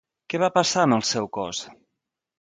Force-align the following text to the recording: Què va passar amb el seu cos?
Què 0.33 0.39
va 0.43 0.49
passar 0.55 0.87
amb 0.87 0.97
el 0.97 1.05
seu 1.13 1.31
cos? 1.41 1.61